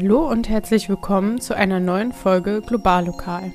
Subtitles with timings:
[0.00, 3.50] Hallo und herzlich willkommen zu einer neuen Folge Globallokal.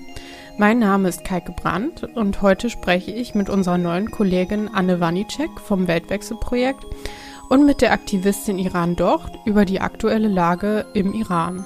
[0.57, 5.61] Mein Name ist Kaike Brandt und heute spreche ich mit unserer neuen Kollegin Anne Wanicek
[5.61, 6.83] vom Weltwechselprojekt
[7.47, 11.63] und mit der Aktivistin Iran Docht über die aktuelle Lage im Iran.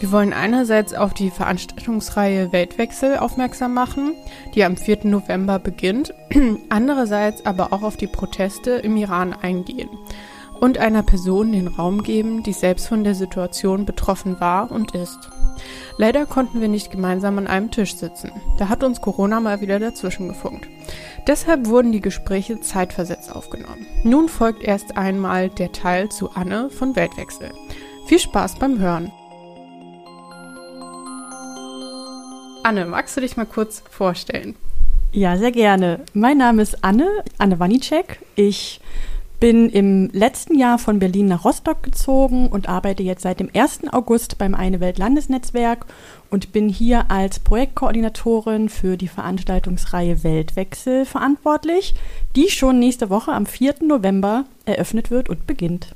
[0.00, 4.14] Wir wollen einerseits auf die Veranstaltungsreihe Weltwechsel aufmerksam machen,
[4.54, 5.00] die am 4.
[5.04, 6.14] November beginnt,
[6.70, 9.90] andererseits aber auch auf die Proteste im Iran eingehen
[10.60, 15.30] und einer Person den Raum geben, die selbst von der Situation betroffen war und ist.
[15.98, 18.30] Leider konnten wir nicht gemeinsam an einem Tisch sitzen.
[18.58, 20.66] Da hat uns Corona mal wieder dazwischen gefunkt.
[21.26, 23.86] Deshalb wurden die Gespräche zeitversetzt aufgenommen.
[24.04, 27.50] Nun folgt erst einmal der Teil zu Anne von Weltwechsel.
[28.06, 29.10] Viel Spaß beim Hören.
[32.62, 34.56] Anne, magst du dich mal kurz vorstellen?
[35.12, 36.00] Ja, sehr gerne.
[36.14, 38.20] Mein Name ist Anne, Anne Wanicek.
[38.34, 38.80] Ich
[39.40, 43.92] bin im letzten Jahr von Berlin nach Rostock gezogen und arbeite jetzt seit dem 1.
[43.92, 45.86] August beim Eine Welt Landesnetzwerk
[46.30, 51.94] und bin hier als Projektkoordinatorin für die Veranstaltungsreihe Weltwechsel verantwortlich,
[52.34, 53.76] die schon nächste Woche am 4.
[53.82, 55.94] November eröffnet wird und beginnt.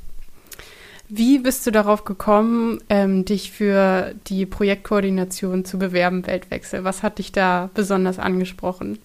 [1.08, 6.84] Wie bist du darauf gekommen, ähm, dich für die Projektkoordination zu bewerben, Weltwechsel?
[6.84, 8.98] Was hat dich da besonders angesprochen?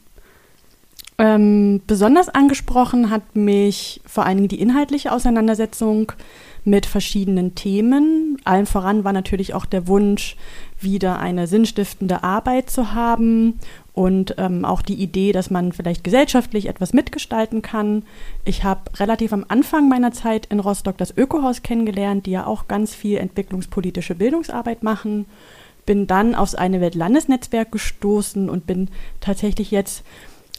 [1.18, 6.12] Ähm, besonders angesprochen hat mich vor allen Dingen die inhaltliche Auseinandersetzung
[6.66, 8.38] mit verschiedenen Themen.
[8.44, 10.36] Allen voran war natürlich auch der Wunsch,
[10.82, 13.60] wieder eine sinnstiftende Arbeit zu haben
[13.94, 18.04] und ähm, auch die Idee, dass man vielleicht gesellschaftlich etwas mitgestalten kann.
[18.44, 22.68] Ich habe relativ am Anfang meiner Zeit in Rostock das Ökohaus kennengelernt, die ja auch
[22.68, 25.28] ganz viel entwicklungspolitische Bildungsarbeit machen.
[25.86, 28.90] Bin dann aufs Eine Welt Landesnetzwerk gestoßen und bin
[29.22, 30.04] tatsächlich jetzt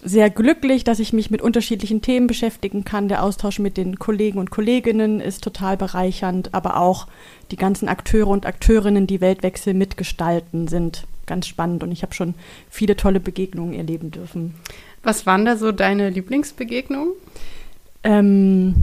[0.06, 3.08] sehr glücklich, dass ich mich mit unterschiedlichen Themen beschäftigen kann.
[3.08, 7.08] Der Austausch mit den Kollegen und Kolleginnen ist total bereichernd, aber auch
[7.50, 12.34] die ganzen Akteure und Akteurinnen, die Weltwechsel mitgestalten, sind ganz spannend und ich habe schon
[12.70, 14.54] viele tolle Begegnungen erleben dürfen.
[15.02, 17.12] Was waren da so deine Lieblingsbegegnungen?
[18.04, 18.74] Ähm,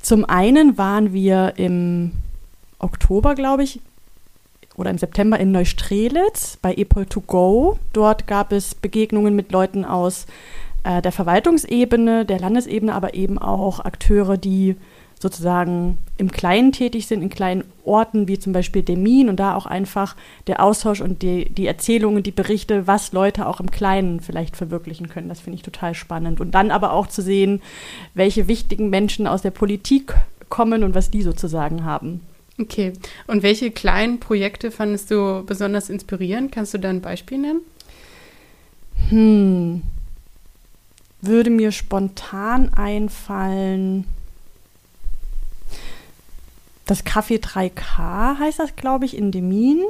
[0.00, 2.12] zum einen waren wir im
[2.78, 3.80] Oktober, glaube ich,
[4.76, 7.78] oder im September in Neustrelitz bei Epol to Go.
[7.92, 10.26] Dort gab es Begegnungen mit Leuten aus
[10.84, 14.76] äh, der Verwaltungsebene, der Landesebene, aber eben auch Akteure, die
[15.20, 19.66] sozusagen im Kleinen tätig sind, in kleinen Orten wie zum Beispiel Demin und da auch
[19.66, 24.56] einfach der Austausch und die, die Erzählungen, die Berichte, was Leute auch im Kleinen vielleicht
[24.56, 25.28] verwirklichen können.
[25.28, 26.40] Das finde ich total spannend.
[26.40, 27.60] Und dann aber auch zu sehen,
[28.14, 30.14] welche wichtigen Menschen aus der Politik
[30.48, 32.20] kommen und was die sozusagen haben.
[32.58, 32.94] Okay.
[33.26, 36.50] Und welche kleinen Projekte fandest du besonders inspirierend?
[36.50, 37.60] Kannst du da ein Beispiel nennen?
[39.10, 39.82] Hm.
[41.22, 44.06] Würde mir spontan einfallen
[46.90, 49.84] das Café 3K heißt das, glaube ich, in Demin,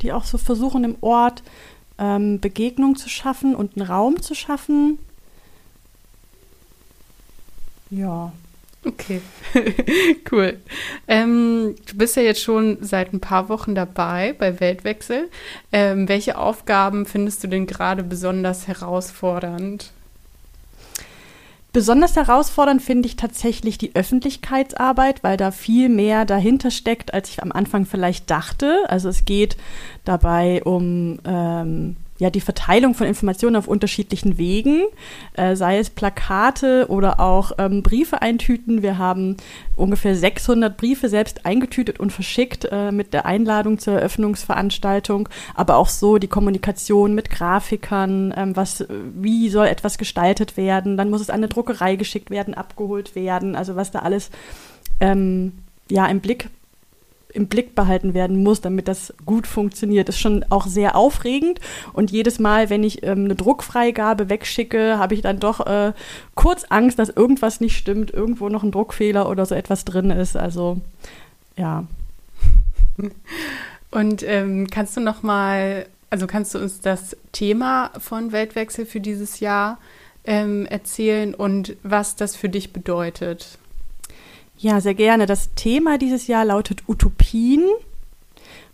[0.00, 1.42] die auch so versuchen im Ort
[1.98, 4.98] ähm, Begegnung zu schaffen und einen Raum zu schaffen.
[7.90, 8.32] Ja.
[8.82, 9.20] Okay,
[10.32, 10.58] cool.
[11.06, 15.28] Ähm, du bist ja jetzt schon seit ein paar Wochen dabei bei Weltwechsel.
[15.70, 19.92] Ähm, welche Aufgaben findest du denn gerade besonders herausfordernd?
[21.72, 27.42] Besonders herausfordernd finde ich tatsächlich die Öffentlichkeitsarbeit, weil da viel mehr dahinter steckt, als ich
[27.42, 28.84] am Anfang vielleicht dachte.
[28.88, 29.56] Also es geht
[30.04, 34.82] dabei um ähm, ja, die Verteilung von Informationen auf unterschiedlichen Wegen,
[35.34, 38.82] äh, sei es Plakate oder auch ähm, Briefe eintüten.
[38.82, 39.36] Wir haben
[39.76, 45.88] ungefähr 600 Briefe selbst eingetütet und verschickt äh, mit der Einladung zur Eröffnungsveranstaltung, aber auch
[45.88, 51.30] so die Kommunikation mit Grafikern, ähm, was, wie soll etwas gestaltet werden, dann muss es
[51.30, 54.30] an eine Druckerei geschickt werden, abgeholt werden, also was da alles
[55.00, 55.52] ähm,
[55.88, 56.50] ja im Blick
[57.32, 60.08] im Blick behalten werden muss, damit das gut funktioniert.
[60.08, 61.60] ist schon auch sehr aufregend.
[61.92, 65.92] Und jedes Mal, wenn ich ähm, eine Druckfreigabe wegschicke, habe ich dann doch äh,
[66.34, 70.36] kurz Angst, dass irgendwas nicht stimmt, irgendwo noch ein Druckfehler oder so etwas drin ist.
[70.36, 70.80] Also
[71.56, 71.84] ja.
[73.90, 79.00] Und ähm, kannst du noch mal, also kannst du uns das Thema von Weltwechsel für
[79.00, 79.78] dieses Jahr
[80.24, 83.58] ähm, erzählen und was das für dich bedeutet?
[84.58, 85.26] Ja, sehr gerne.
[85.26, 87.64] Das Thema dieses Jahr lautet Utopien.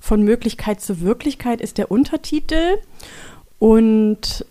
[0.00, 2.78] Von Möglichkeit zu Wirklichkeit ist der Untertitel.
[3.58, 4.46] Und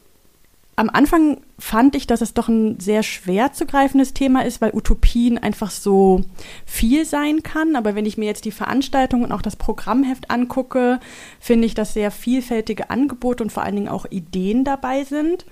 [0.76, 4.76] am Anfang fand ich, dass es doch ein sehr schwer zu greifendes Thema ist, weil
[4.76, 6.22] Utopien einfach so
[6.66, 7.76] viel sein kann.
[7.76, 11.00] Aber wenn ich mir jetzt die Veranstaltung und auch das Programmheft angucke,
[11.40, 15.46] finde ich, dass sehr vielfältige Angebote und vor allen Dingen auch Ideen dabei sind.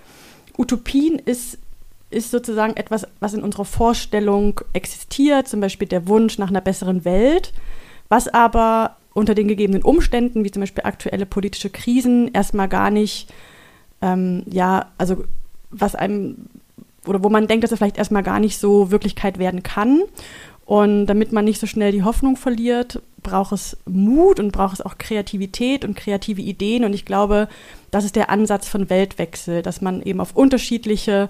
[0.57, 1.57] Utopien ist
[2.11, 7.05] ist sozusagen etwas, was in unserer Vorstellung existiert, zum Beispiel der Wunsch nach einer besseren
[7.05, 7.53] Welt,
[8.09, 13.31] was aber unter den gegebenen Umständen, wie zum Beispiel aktuelle politische Krisen, erstmal gar nicht,
[14.01, 15.23] ähm, ja, also
[15.69, 16.47] was einem,
[17.05, 20.03] oder wo man denkt, dass es vielleicht erstmal gar nicht so Wirklichkeit werden kann.
[20.65, 24.81] Und damit man nicht so schnell die Hoffnung verliert, braucht es Mut und braucht es
[24.81, 26.85] auch Kreativität und kreative Ideen.
[26.85, 27.49] Und ich glaube,
[27.89, 31.29] das ist der Ansatz von Weltwechsel, dass man eben auf unterschiedliche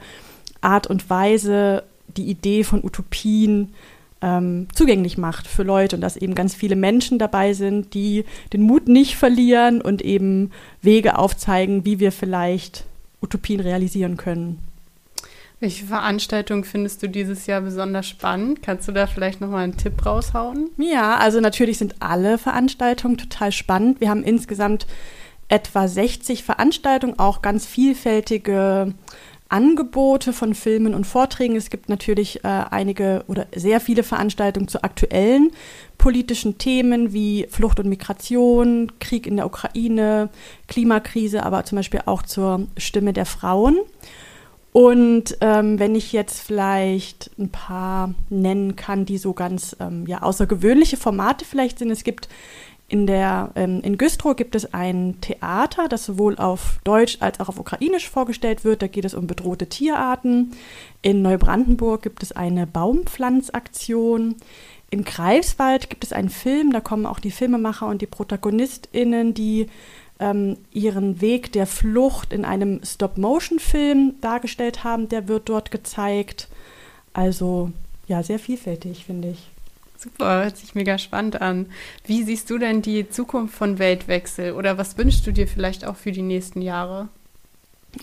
[0.61, 1.83] Art und Weise
[2.17, 3.73] die Idee von Utopien
[4.21, 8.61] ähm, zugänglich macht für Leute und dass eben ganz viele Menschen dabei sind, die den
[8.61, 12.85] Mut nicht verlieren und eben Wege aufzeigen, wie wir vielleicht
[13.21, 14.59] Utopien realisieren können.
[15.59, 18.63] Welche Veranstaltung findest du dieses Jahr besonders spannend?
[18.63, 20.71] Kannst du da vielleicht nochmal einen Tipp raushauen?
[20.77, 24.01] Ja, also natürlich sind alle Veranstaltungen total spannend.
[24.01, 24.87] Wir haben insgesamt
[25.49, 28.93] etwa 60 Veranstaltungen, auch ganz vielfältige
[29.51, 31.55] Angebote von Filmen und Vorträgen.
[31.55, 35.51] Es gibt natürlich äh, einige oder sehr viele Veranstaltungen zu aktuellen
[35.97, 40.29] politischen Themen wie Flucht und Migration, Krieg in der Ukraine,
[40.67, 43.77] Klimakrise, aber zum Beispiel auch zur Stimme der Frauen.
[44.73, 50.21] Und ähm, wenn ich jetzt vielleicht ein paar nennen kann, die so ganz ähm, ja,
[50.21, 51.91] außergewöhnliche Formate vielleicht sind.
[51.91, 52.29] Es gibt
[52.87, 57.49] in, der, ähm, in Güstrow gibt es ein Theater, das sowohl auf Deutsch als auch
[57.49, 58.81] auf Ukrainisch vorgestellt wird.
[58.81, 60.51] Da geht es um bedrohte Tierarten.
[61.01, 64.35] In Neubrandenburg gibt es eine Baumpflanzaktion.
[64.89, 69.67] In Greifswald gibt es einen Film, da kommen auch die Filmemacher und die ProtagonistInnen, die
[70.21, 75.09] ähm, ihren Weg der Flucht in einem Stop-Motion-Film dargestellt haben.
[75.09, 76.47] Der wird dort gezeigt.
[77.11, 77.71] Also
[78.07, 79.49] ja, sehr vielfältig, finde ich.
[79.97, 81.67] Super, hört sich mega spannend an.
[82.05, 85.95] Wie siehst du denn die Zukunft von Weltwechsel oder was wünschst du dir vielleicht auch
[85.95, 87.09] für die nächsten Jahre?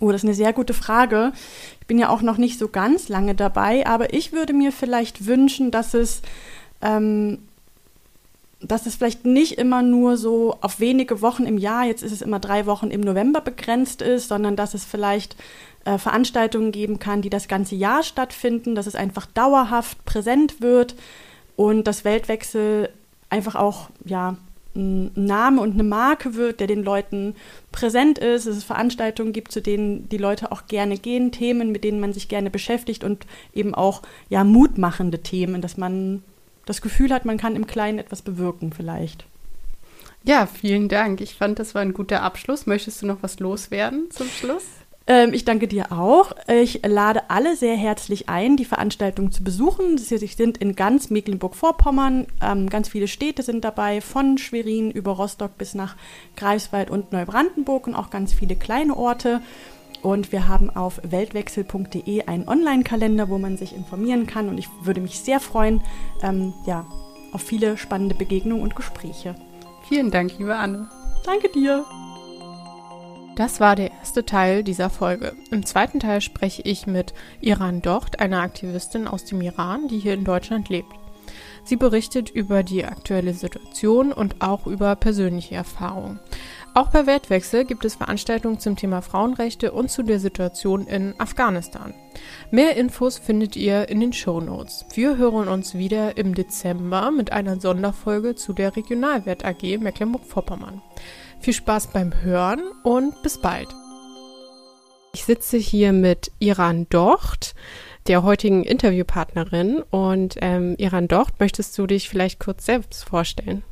[0.01, 1.33] Oh, das ist eine sehr gute Frage.
[1.81, 5.27] Ich bin ja auch noch nicht so ganz lange dabei, aber ich würde mir vielleicht
[5.27, 6.23] wünschen, dass es,
[6.83, 7.39] ähm,
[8.61, 12.23] dass es vielleicht nicht immer nur so auf wenige Wochen im Jahr, jetzt ist es
[12.23, 15.37] immer drei Wochen im November begrenzt ist, sondern dass es vielleicht
[15.85, 20.97] äh, Veranstaltungen geben kann, die das ganze Jahr stattfinden, dass es einfach dauerhaft präsent wird
[21.57, 22.91] und das Weltwechsel
[23.31, 24.37] einfach auch ja
[24.75, 27.35] ein Name und eine Marke wird, der den Leuten
[27.73, 31.85] präsent ist, dass es Veranstaltungen gibt, zu denen die Leute auch gerne gehen, Themen, mit
[31.85, 36.23] denen man sich gerne beschäftigt und eben auch ja mutmachende Themen, dass man
[36.69, 39.25] das Gefühl hat, man kann im Kleinen etwas bewirken vielleicht.
[40.25, 41.21] Ja, vielen Dank.
[41.21, 42.67] Ich fand, das war ein guter Abschluss.
[42.67, 44.65] Möchtest du noch was loswerden zum Schluss?
[45.07, 46.33] Ähm, ich danke dir auch.
[46.49, 49.97] Ich lade alle sehr herzlich ein, die Veranstaltung zu besuchen.
[49.97, 52.27] Sie sind in ganz Mecklenburg-Vorpommern.
[52.43, 55.97] Ähm, ganz viele Städte sind dabei, von Schwerin über Rostock bis nach
[56.37, 59.41] Greifswald und Neubrandenburg und auch ganz viele kleine Orte.
[60.03, 64.49] Und wir haben auf weltwechsel.de einen Online-Kalender, wo man sich informieren kann.
[64.49, 65.83] Und ich würde mich sehr freuen,
[66.23, 66.87] ähm, ja,
[67.33, 69.35] auf viele spannende Begegnungen und Gespräche.
[69.89, 70.89] Vielen Dank, liebe Anne.
[71.25, 71.85] Danke dir.
[73.37, 75.37] Das war der erste Teil dieser Folge.
[75.53, 80.15] Im zweiten Teil spreche ich mit Iran Docht, einer Aktivistin aus dem Iran, die hier
[80.15, 80.98] in Deutschland lebt.
[81.65, 86.21] Sie berichtet über die aktuelle Situation und auch über persönliche Erfahrungen.
[86.75, 91.93] Auch bei Weltwechsel gibt es Veranstaltungen zum Thema Frauenrechte und zu der Situation in Afghanistan.
[92.51, 94.85] Mehr Infos findet ihr in den Show Notes.
[94.95, 100.81] Wir hören uns wieder im Dezember mit einer Sonderfolge zu der Regionalwert AG Mecklenburg-Vorpommern.
[101.41, 103.69] Viel Spaß beim Hören und bis bald.
[105.13, 107.55] Ich sitze hier mit Iran Docht,
[108.09, 109.83] der heutigen Interviewpartnerin.
[109.91, 113.63] Und ähm, Iran Docht, möchtest du dich vielleicht kurz selbst vorstellen?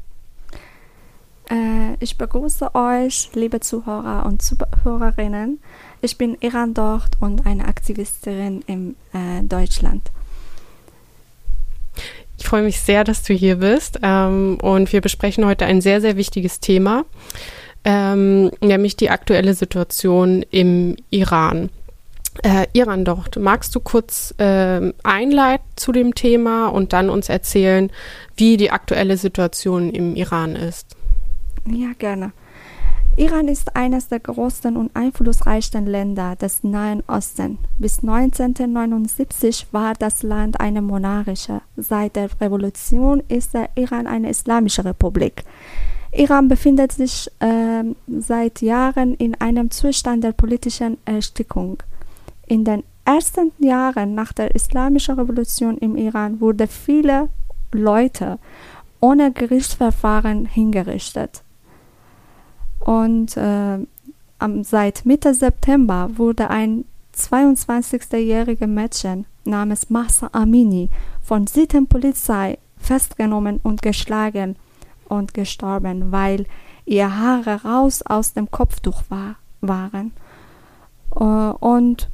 [1.50, 5.60] Äh, ich begrüße euch, liebe Zuhörer und Zuhörerinnen.
[6.02, 10.10] Ich bin Iran Docht und eine Aktivistin in äh, Deutschland.
[12.38, 16.02] Ich freue mich sehr, dass du hier bist ähm, und wir besprechen heute ein sehr,
[16.02, 17.06] sehr wichtiges Thema,
[17.84, 21.70] ähm, nämlich die aktuelle Situation im Iran.
[22.42, 27.90] Äh, Iran doch, magst du kurz äh, einleiten zu dem Thema und dann uns erzählen,
[28.36, 30.96] wie die aktuelle Situation im Iran ist?
[31.66, 32.32] Ja, gerne.
[33.18, 37.58] Iran ist eines der größten und einflussreichsten Länder des Nahen Osten.
[37.78, 41.62] Bis 1979 war das Land eine monarchische.
[41.78, 45.44] Seit der Revolution ist der Iran eine islamische Republik.
[46.12, 51.78] Iran befindet sich äh, seit Jahren in einem Zustand der politischen Erstickung.
[52.46, 57.28] In den ersten Jahren nach der islamischen Revolution im Iran wurden viele
[57.72, 58.38] Leute
[59.00, 61.42] ohne Gerichtsverfahren hingerichtet.
[62.80, 63.78] Und äh,
[64.62, 66.84] seit Mitte September wurde ein
[67.16, 70.90] 22-jähriger Mädchen namens Masa Amini
[71.22, 74.56] von Sittenpolizei festgenommen und geschlagen,
[75.08, 76.46] und gestorben, weil
[76.84, 80.12] ihre Haare raus aus dem Kopftuch war, waren.
[81.14, 82.08] Äh, und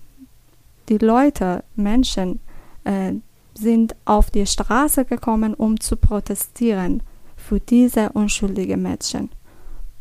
[0.89, 2.41] die Leute, Menschen,
[2.85, 3.13] äh,
[3.55, 7.03] sind auf die Straße gekommen, um zu protestieren
[7.37, 9.31] für diese unschuldigen Mädchen.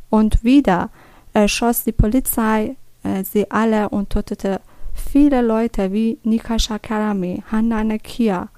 [0.09, 0.89] Und wieder
[1.33, 4.61] erschoss die Polizei äh, sie alle und tötete
[4.93, 8.49] viele Leute wie Nikasha Karami, Hanna Nekia,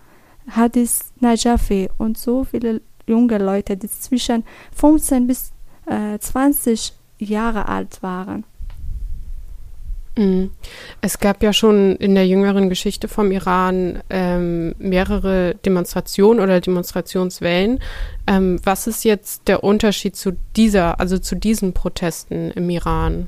[0.50, 4.44] Hadis Najafi und so viele junge Leute, die zwischen
[4.76, 5.52] 15 bis
[5.86, 8.44] äh, 20 Jahre alt waren.
[10.16, 10.52] Mhm.
[11.02, 17.80] Es gab ja schon in der jüngeren Geschichte vom Iran ähm, mehrere Demonstrationen oder Demonstrationswellen.
[18.28, 23.28] Ähm, was ist jetzt der Unterschied zu dieser, also zu diesen Protesten im Iran?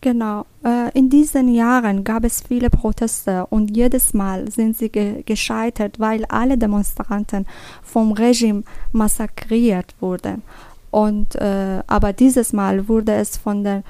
[0.00, 0.46] Genau.
[0.64, 6.00] Äh, in diesen Jahren gab es viele Proteste und jedes Mal sind sie ge gescheitert,
[6.00, 7.46] weil alle Demonstranten
[7.84, 10.42] vom Regime massakriert wurden.
[10.90, 13.84] Und äh, aber dieses Mal wurde es von der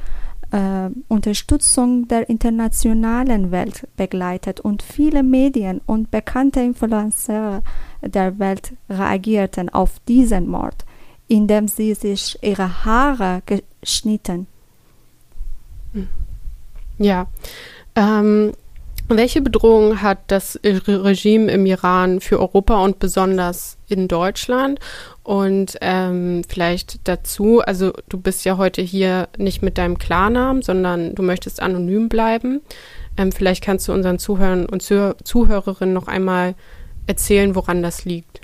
[0.53, 7.63] äh, Unterstützung der internationalen Welt begleitet und viele Medien und bekannte Influencer
[8.03, 10.85] der Welt reagierten auf diesen Mord,
[11.27, 14.47] indem sie sich ihre Haare geschnitten.
[16.99, 17.27] Ja.
[17.95, 18.53] Ähm,
[19.17, 24.79] welche Bedrohung hat das Regime im Iran für Europa und besonders in Deutschland?
[25.23, 31.15] Und ähm, vielleicht dazu, also du bist ja heute hier nicht mit deinem Klarnamen, sondern
[31.15, 32.61] du möchtest anonym bleiben.
[33.17, 36.55] Ähm, vielleicht kannst du unseren Zuhörern und Zuh Zuhörerinnen noch einmal
[37.07, 38.41] erzählen, woran das liegt.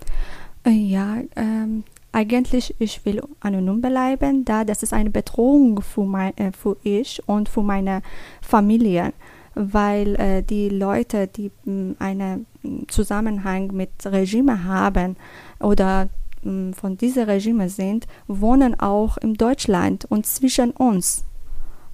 [0.64, 6.36] Äh, ja, ähm, eigentlich ich will anonym bleiben, da das ist eine Bedrohung für, mein,
[6.36, 8.02] äh, für ich und für meine
[8.40, 9.12] Familie,
[9.58, 12.46] weil äh, die Leute, die mh, einen
[12.86, 15.16] Zusammenhang mit Regime haben
[15.60, 16.08] oder
[16.42, 21.24] von diesem Regime sind, wohnen auch in Deutschland und zwischen uns.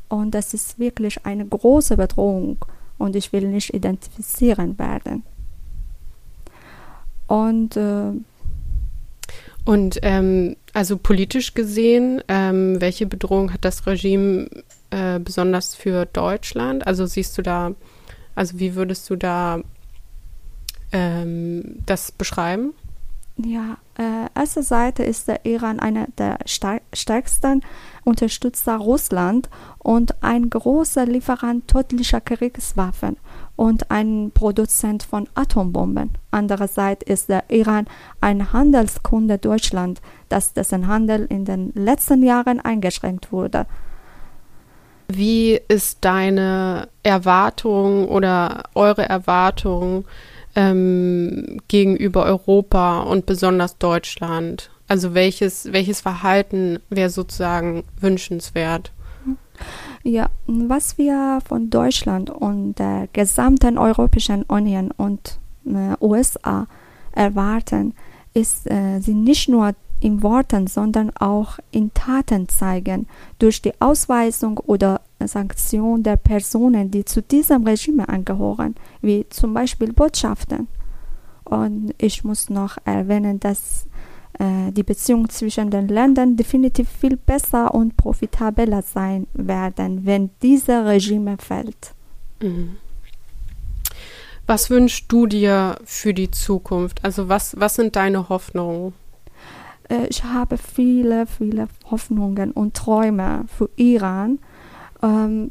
[0.08, 2.58] Und das ist wirklich eine große Bedrohung
[2.98, 5.22] und ich will nicht identifizieren werden.
[7.26, 8.12] Und, äh,
[9.64, 14.48] und ähm, also politisch gesehen, ähm, welche Bedrohung hat das Regime
[14.94, 16.86] äh, besonders für Deutschland?
[16.86, 17.72] Also siehst du da,
[18.36, 19.60] also wie würdest du da
[20.92, 22.74] ähm, das beschreiben?
[23.36, 27.62] Ja, äh, erste Seite ist der Iran einer der stärksten
[28.04, 33.16] Unterstützer Russland und ein großer Lieferant tödlicher Kriegswaffen
[33.56, 36.10] und ein Produzent von Atombomben.
[36.30, 37.86] Andererseits ist der Iran
[38.20, 43.66] ein Handelskunde Deutschland, dass dessen Handel in den letzten Jahren eingeschränkt wurde.
[45.08, 50.04] Wie ist deine Erwartung oder eure Erwartung
[50.56, 54.70] ähm, gegenüber Europa und besonders Deutschland?
[54.88, 58.92] Also welches, welches Verhalten wäre sozusagen wünschenswert?
[60.02, 66.66] Ja, was wir von Deutschland und der gesamten Europäischen Union und äh, USA
[67.12, 67.94] erwarten,
[68.34, 73.06] ist, äh, sie nicht nur in Worten, sondern auch in Taten zeigen,
[73.38, 79.94] durch die Ausweisung oder Sanktion der Personen, die zu diesem Regime angehören, wie zum Beispiel
[79.94, 80.68] Botschaften.
[81.44, 83.86] Und ich muss noch erwähnen, dass
[84.38, 90.84] äh, die Beziehungen zwischen den Ländern definitiv viel besser und profitabler sein werden, wenn dieses
[90.84, 91.94] Regime fällt.
[92.42, 92.76] Mhm.
[94.46, 97.02] Was wünschst du dir für die Zukunft?
[97.02, 98.92] Also was, was sind deine Hoffnungen?
[99.88, 104.38] Äh, ich habe viele, viele Hoffnungen und Träume für Iran
[105.02, 105.50] ähm,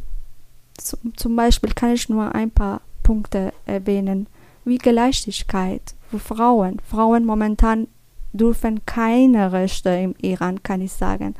[1.15, 4.27] zum Beispiel kann ich nur ein paar Punkte erwähnen,
[4.65, 6.79] wie Gerechtigkeit für Frauen.
[6.89, 7.87] Frauen momentan
[8.31, 11.35] dürfen keine Rechte im Iran, kann ich sagen.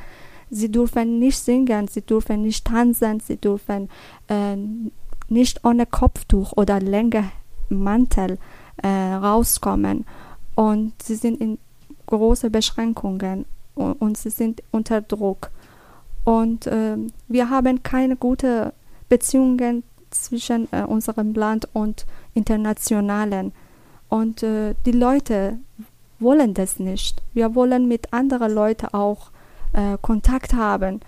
[0.52, 3.90] Sie dürfen nicht singen, sie dürfen nicht tanzen, sie dürfen
[4.28, 4.56] äh,
[5.30, 7.32] nicht ohne Kopftuch oder länger
[7.70, 8.38] Mantel
[8.84, 10.06] äh, rauskommen.
[10.54, 11.58] Und sie sind in
[12.08, 13.46] große Beschränkungen
[13.76, 15.52] und, und sie sind unter Druck.
[16.24, 18.72] Und äh, wir haben keine guten
[19.10, 23.52] Beziehungen zwischen äh, unserem Land und internationalen.
[24.10, 25.58] Und äh, die Leute
[26.20, 27.22] wollen das nicht.
[27.34, 29.32] Wir wollen mit anderen Leuten auch
[29.74, 31.02] äh, Kontakt haben.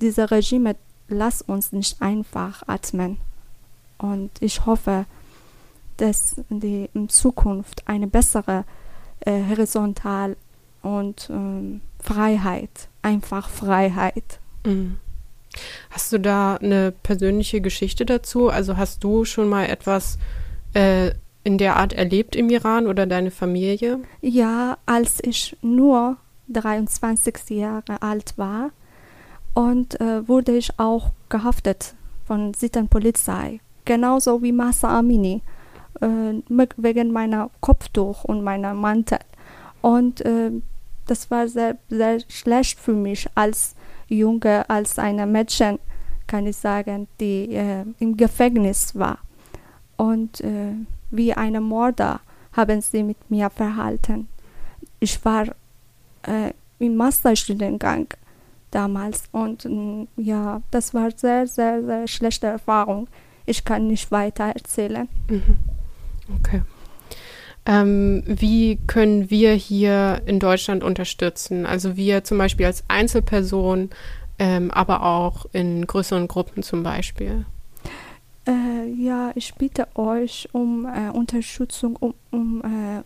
[0.00, 0.76] Diese Regime
[1.08, 3.18] lassen uns nicht einfach atmen.
[3.98, 5.06] Und ich hoffe,
[5.96, 8.64] dass die in Zukunft eine bessere
[9.20, 10.36] äh, horizontal
[10.82, 14.40] und ähm, Freiheit, einfach Freiheit.
[14.64, 14.96] Mhm.
[15.90, 18.48] Hast du da eine persönliche Geschichte dazu?
[18.48, 20.18] Also hast du schon mal etwas
[20.74, 21.12] äh,
[21.44, 24.00] in der Art erlebt im Iran oder deine Familie?
[24.20, 26.16] Ja, als ich nur
[26.48, 28.70] 23 Jahre alt war
[29.54, 31.94] und äh, wurde ich auch gehaftet
[32.26, 35.42] von Sittenpolizei, genauso wie Massa Amini,
[36.00, 39.18] wegen meiner Kopftuch und meiner Mantel.
[39.80, 40.50] Und äh,
[41.06, 43.74] das war sehr, sehr schlecht für mich als
[44.08, 45.78] Junge, als eine Mädchen,
[46.26, 49.18] kann ich sagen, die äh, im Gefängnis war.
[49.96, 50.74] Und äh,
[51.10, 52.20] wie eine Mörder
[52.52, 54.28] haben sie mit mir verhalten.
[55.00, 55.46] Ich war
[56.22, 58.08] äh, im Masterstudiengang
[58.70, 63.08] damals und mm, ja, das war sehr, sehr, sehr schlechte Erfahrung.
[63.46, 65.08] Ich kann nicht weiter erzählen.
[65.28, 65.56] Mhm.
[66.36, 66.62] Okay.
[67.66, 71.66] Ähm, wie können wir hier in Deutschland unterstützen?
[71.66, 73.90] Also wir zum Beispiel als Einzelperson,
[74.38, 77.44] ähm, aber auch in größeren Gruppen zum Beispiel.
[78.46, 83.02] Äh, ja, ich bitte euch um äh, Unterstützung, um, um äh,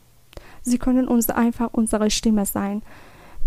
[0.63, 2.83] Sie können uns einfach unsere Stimme sein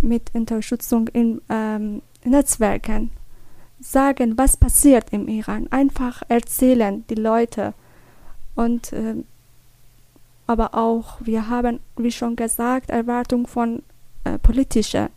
[0.01, 3.11] mit Unterstützung in ähm, Netzwerken.
[3.79, 5.67] Sagen, was passiert im Iran.
[5.71, 7.73] Einfach erzählen die Leute.
[8.55, 9.15] Und äh,
[10.47, 13.81] aber auch, wir haben, wie schon gesagt, Erwartung von
[14.23, 15.09] äh, politischen,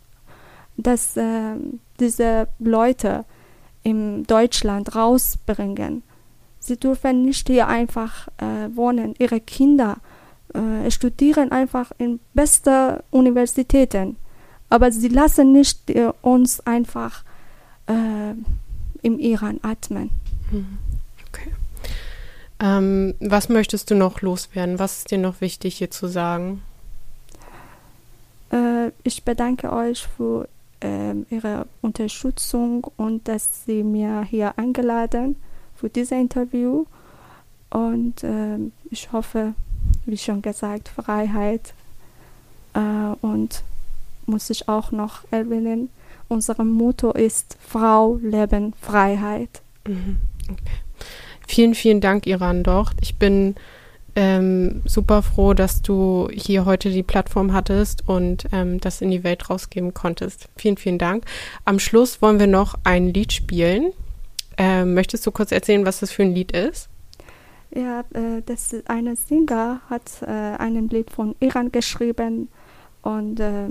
[0.77, 1.55] dass äh,
[1.99, 3.25] diese Leute
[3.83, 6.03] in Deutschland rausbringen.
[6.59, 9.15] Sie dürfen nicht hier einfach äh, wohnen.
[9.17, 9.97] Ihre Kinder
[10.53, 14.17] äh, studieren einfach in besten Universitäten.
[14.69, 17.23] Aber sie lassen nicht äh, uns einfach
[17.87, 18.33] äh,
[19.01, 20.11] im Iran atmen.
[20.51, 20.77] Mhm.
[22.59, 24.79] Ähm, was möchtest du noch loswerden?
[24.79, 26.61] Was ist dir noch wichtig hier zu sagen?
[28.51, 30.47] Äh, ich bedanke euch für
[30.81, 35.37] äh, Ihre Unterstützung und dass Sie mir hier eingeladen
[35.75, 36.85] für dieses Interview.
[37.69, 38.57] Und äh,
[38.89, 39.53] ich hoffe,
[40.05, 41.73] wie schon gesagt, Freiheit.
[42.73, 43.63] Äh, und
[44.25, 45.89] muss ich auch noch erwähnen,
[46.27, 49.61] unser Motto ist Frau, Leben, Freiheit.
[49.87, 50.17] Mhm.
[50.49, 50.61] Okay.
[51.49, 52.97] Vielen, vielen Dank, Iran Docht.
[53.01, 53.55] Ich bin
[54.15, 59.23] ähm, super froh, dass du hier heute die Plattform hattest und ähm, das in die
[59.23, 60.47] Welt rausgeben konntest.
[60.57, 61.25] Vielen, vielen Dank.
[61.65, 63.93] Am Schluss wollen wir noch ein Lied spielen.
[64.59, 66.87] Ähm, möchtest du kurz erzählen, was das für ein Lied ist?
[67.75, 72.49] Ja, äh, das eine Singer hat äh, einen Lied von Iran geschrieben
[73.01, 73.69] und äh,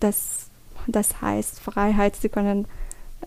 [0.00, 0.48] das,
[0.86, 2.16] das heißt Freiheit.
[2.16, 2.66] Sie können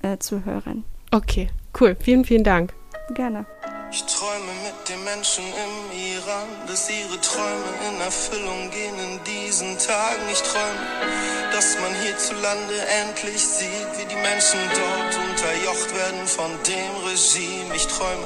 [0.01, 0.83] äh, zuhören.
[1.11, 1.95] Okay, cool.
[1.99, 2.73] Vielen, vielen Dank.
[3.13, 3.45] Gerne.
[3.89, 9.77] Ich träume mit den Menschen im Iran, dass ihre Träume in Erfüllung gehen in diesen
[9.77, 10.23] Tagen.
[10.29, 10.79] Ich träume,
[11.53, 17.75] dass man hierzulande endlich sieht, wie die Menschen dort unterjocht werden von dem Regime.
[17.75, 18.25] Ich träume,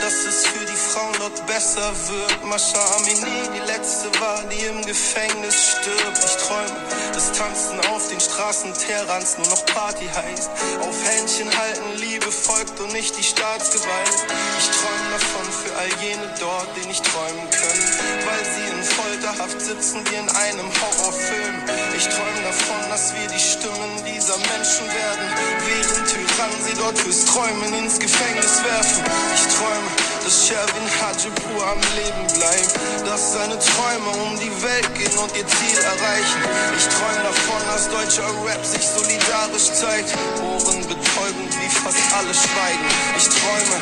[0.00, 2.44] dass es für die Frauen dort besser wird.
[2.46, 6.18] Mascha Amini, die letzte war, die im Gefängnis stirbt.
[6.24, 6.80] Ich träume,
[7.12, 10.50] dass Tanzen auf den Straßen Teherans nur noch Party heißt.
[10.80, 14.16] Auf Händchen halten, Liebe folgt und nicht die Staatsgewalt.
[14.58, 17.86] Ich träume davon für all jene dort, die nicht träumen können,
[18.24, 21.56] weil sie in Folterhaft sitzen wie in einem Horrorfilm.
[21.96, 25.26] Ich träume davon, dass wir die Stimmen dieser Menschen werden,
[25.66, 29.04] während Tyrannen sie dort fürs Träumen ins Gefängnis werfen.
[29.34, 29.89] Ich träume,
[30.24, 32.72] dass Sherwin Hajipur am Leben bleibt,
[33.06, 36.40] dass seine Träume um die Welt gehen und ihr Ziel erreichen.
[36.76, 42.86] Ich träume davon, dass deutscher Rap sich solidarisch zeigt, Ohren betäubend wie fast alle schweigen.
[43.16, 43.76] Ich träume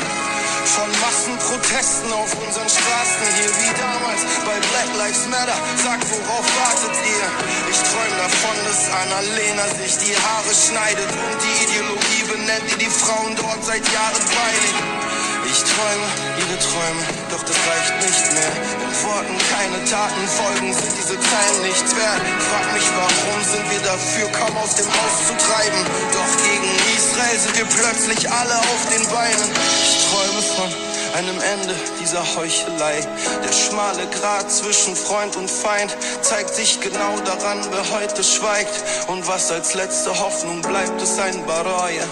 [0.65, 5.57] von Massenprotesten auf unseren Straßen hier wie damals bei Black Lives Matter.
[5.83, 7.25] Sagt, worauf wartet ihr?
[7.71, 12.91] Ich träume davon, dass Annalena sich die Haare schneidet und die Ideologie benennt, die die
[12.91, 15.28] Frauen dort seit Jahren predigt.
[15.51, 16.07] Ich träume
[16.37, 18.53] ihre Träume, doch das reicht nicht mehr.
[18.85, 22.21] In Worten keine Taten folgen, sind diese Zeilen nichts wert.
[22.49, 25.81] Frag mich, warum sind wir dafür, kaum aus dem Haus zu treiben.
[26.13, 29.49] Doch gegen Israel sind wir plötzlich alle auf den Beinen.
[29.81, 30.69] Ich träume von
[31.17, 33.01] einem Ende dieser Heuchelei.
[33.43, 38.83] Der schmale Grat zwischen Freund und Feind zeigt sich genau daran, wer heute schweigt.
[39.07, 42.05] Und was als letzte Hoffnung bleibt, ist ein Baraya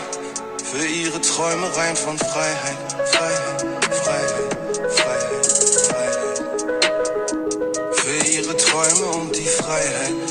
[0.71, 4.57] für ihre Träume rein von Freiheit, Freiheit, Freiheit,
[4.91, 5.45] Freiheit,
[5.87, 6.43] Freiheit.
[7.93, 10.26] Für ihre Träume um die Freiheit.